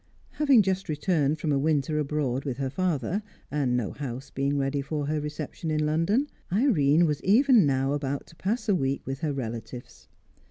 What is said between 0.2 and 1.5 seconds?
Having just returned